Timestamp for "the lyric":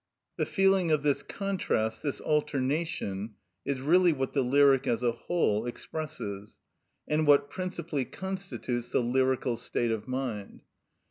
4.33-4.87